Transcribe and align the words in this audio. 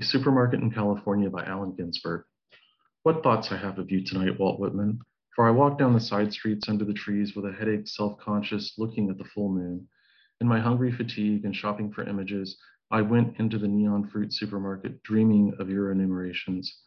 A 0.00 0.02
Supermarket 0.02 0.62
in 0.62 0.70
California 0.70 1.28
by 1.28 1.44
Allen 1.44 1.74
Ginsberg. 1.76 2.24
What 3.02 3.22
thoughts 3.22 3.52
I 3.52 3.58
have 3.58 3.78
of 3.78 3.90
you 3.90 4.02
tonight, 4.02 4.40
Walt 4.40 4.58
Whitman. 4.58 4.98
For 5.36 5.46
I 5.46 5.50
walk 5.50 5.78
down 5.78 5.92
the 5.92 6.00
side 6.00 6.32
streets 6.32 6.70
under 6.70 6.86
the 6.86 6.94
trees 6.94 7.36
with 7.36 7.44
a 7.44 7.52
headache, 7.52 7.86
self 7.86 8.18
conscious, 8.18 8.78
looking 8.78 9.10
at 9.10 9.18
the 9.18 9.24
full 9.24 9.50
moon. 9.50 9.86
In 10.40 10.48
my 10.48 10.58
hungry 10.58 10.90
fatigue 10.90 11.44
and 11.44 11.54
shopping 11.54 11.92
for 11.92 12.02
images, 12.02 12.56
I 12.90 13.02
went 13.02 13.38
into 13.38 13.58
the 13.58 13.68
neon 13.68 14.08
fruit 14.08 14.32
supermarket 14.32 15.02
dreaming 15.02 15.52
of 15.58 15.68
your 15.68 15.92
enumerations. 15.92 16.80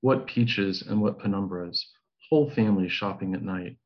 What 0.00 0.26
peaches 0.26 0.80
and 0.80 1.02
what 1.02 1.18
penumbras, 1.18 1.84
whole 2.30 2.48
families 2.48 2.92
shopping 2.92 3.34
at 3.34 3.42
night, 3.42 3.76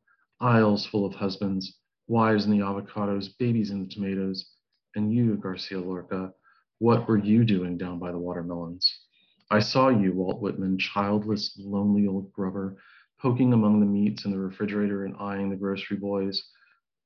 aisles 0.41 0.87
full 0.87 1.05
of 1.05 1.17
husbands, 1.17 1.81
wives 2.07 2.45
in 2.45 2.53
the 2.53 2.65
avocados, 2.65 3.37
babies 3.41 3.71
in 3.71 3.81
the 3.81 3.93
tomatoes, 3.93 4.53
and 4.95 5.13
you, 5.13 5.35
Garcia 5.35 5.81
Lorca, 5.81 6.33
what 6.79 7.09
were 7.09 7.19
you 7.19 7.45
doing 7.45 7.77
down 7.77 7.99
by 7.99 8.13
the 8.13 8.19
watermelons? 8.19 9.01
I 9.51 9.61
saw 9.61 9.89
you, 9.89 10.13
Walt 10.13 10.41
Whitman, 10.41 10.79
childless, 10.79 11.59
lonely 11.59 12.07
old 12.07 12.33
grubber, 12.33 12.77
poking 13.19 13.53
among 13.53 13.81
the 13.81 13.87
meats 13.87 14.25
in 14.25 14.31
the 14.31 14.39
refrigerator 14.39 15.05
and 15.05 15.17
eyeing 15.19 15.51
the 15.51 15.57
grocery 15.57 15.97
boys. 15.97 16.43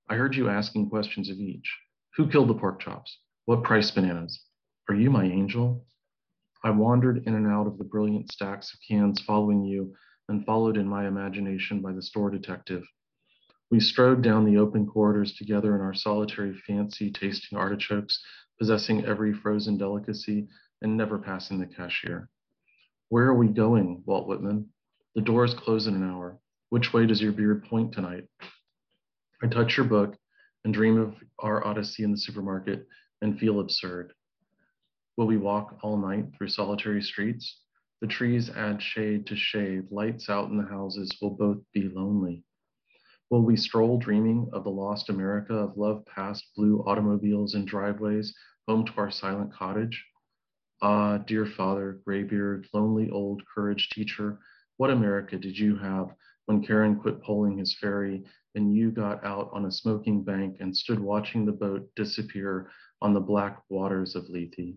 I 0.09 0.17
heard 0.17 0.35
you 0.35 0.49
asking 0.49 0.91
questions 0.91 1.31
of 1.31 1.39
each. 1.39 1.75
Who 2.17 2.29
killed 2.29 2.49
the 2.49 2.55
pork 2.55 2.81
chops? 2.81 3.19
What 3.47 3.63
price 3.63 3.91
bananas? 3.91 4.45
Are 4.89 4.95
you 4.95 5.11
my 5.11 5.25
angel? 5.25 5.87
I 6.63 6.71
wandered 6.71 7.27
in 7.27 7.35
and 7.35 7.47
out 7.47 7.67
of 7.67 7.79
the 7.79 7.85
brilliant 7.85 8.31
stacks 8.31 8.75
of 8.75 8.81
cans 8.87 9.23
following 9.23 9.65
you 9.65 9.95
and 10.29 10.45
followed 10.45 10.77
in 10.77 10.87
my 10.87 11.09
imagination 11.09 11.81
by 11.81 11.93
the 11.93 12.03
store 12.03 12.31
detective. 12.31 12.85
We 13.73 13.81
strode 13.81 14.21
down 14.21 14.45
the 14.45 14.59
open 14.59 14.87
corridors 14.87 15.33
together 15.33 15.75
in 15.75 15.81
our 15.81 15.95
solitary 15.95 16.55
fancy 16.67 17.11
tasting 17.11 17.57
artichokes 17.57 18.23
possessing 18.59 19.07
every 19.07 19.33
frozen 19.33 19.79
delicacy 19.79 20.47
and 20.83 20.95
never 20.95 21.19
passing 21.19 21.59
the 21.59 21.65
cashier. 21.65 22.29
Where 23.09 23.25
are 23.29 23.35
we 23.35 23.49
going, 23.49 24.03
Walt 24.05 24.29
Whitman? 24.29 24.69
The 25.15 25.23
doors 25.23 25.55
close 25.55 25.87
in 25.87 25.95
an 25.95 26.07
hour. 26.07 26.39
Which 26.69 26.93
way 26.93 27.07
does 27.07 27.23
your 27.23 27.33
beard 27.33 27.65
point 27.65 27.93
tonight? 27.93 28.29
I 29.43 29.47
touch 29.47 29.79
your 29.79 29.87
book 29.87 30.19
and 30.67 30.75
dream 30.75 30.99
of 30.99 31.15
our 31.39 31.67
odyssey 31.67 32.03
in 32.03 32.11
the 32.11 32.19
supermarket 32.19 32.87
and 33.23 33.39
feel 33.39 33.59
absurd. 33.59 34.13
Will 35.17 35.27
we 35.27 35.39
walk 35.39 35.79
all 35.83 35.97
night 35.97 36.27
through 36.37 36.49
solitary 36.49 37.01
streets? 37.01 37.63
The 38.03 38.07
trees 38.07 38.51
add 38.51 38.83
shade 38.83 39.27
to 39.29 39.35
shade, 39.35 39.85
lights 39.91 40.29
out 40.29 40.51
in 40.51 40.59
the 40.59 40.69
houses 40.69 41.11
will 41.23 41.31
both 41.31 41.63
be 41.73 41.89
lonely. 41.89 42.45
Will 43.33 43.41
we 43.41 43.57
stroll 43.57 43.97
dreaming 43.97 44.51
of 44.53 44.63
the 44.63 44.71
lost 44.71 45.09
America 45.09 45.55
of 45.55 45.79
love 45.79 46.05
past 46.05 46.53
blue 46.55 46.81
automobiles 46.83 47.55
and 47.55 47.67
driveways 47.67 48.35
home 48.69 48.85
to 48.85 48.93
our 48.99 49.11
silent 49.11 49.51
cottage. 49.55 50.05
Ah, 50.83 51.17
dear 51.17 51.47
father, 51.47 52.03
graybeard, 52.05 52.69
lonely 52.75 53.09
old 53.09 53.43
courage 53.47 53.89
teacher, 53.89 54.39
what 54.77 54.91
America 54.91 55.39
did 55.39 55.59
you 55.59 55.77
have 55.77 56.15
when 56.45 56.63
Charon 56.63 57.01
quit 57.01 57.23
poling 57.23 57.57
his 57.57 57.75
ferry 57.75 58.23
and 58.55 58.77
you 58.77 58.91
got 58.91 59.25
out 59.25 59.49
on 59.55 59.65
a 59.65 59.73
smoking 59.73 60.23
bank 60.23 60.59
and 60.61 60.77
stood 60.77 61.01
watching 61.01 61.47
the 61.47 61.53
boat 61.53 61.89
disappear 61.97 62.69
on 63.01 63.15
the 63.15 63.21
black 63.21 63.63
waters 63.71 64.15
of 64.15 64.29
Lethe? 64.29 64.77